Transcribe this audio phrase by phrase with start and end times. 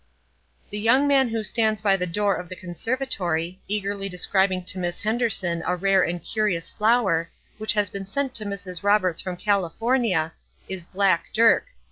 [0.71, 5.01] The young man who stands by the door of the conservatory, eagerly describing to Miss
[5.01, 8.81] Henderson a rare and curious flower, which has been sent to Mrs.
[8.81, 10.33] Roberts from California,
[10.67, 11.67] is "black Dirk."